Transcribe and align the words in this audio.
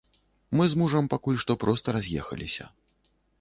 Мы 0.59 0.63
з 0.71 0.79
мужам 0.81 1.09
пакуль 1.13 1.37
што 1.43 1.57
проста 1.65 1.87
раз'ехаліся. 1.97 2.67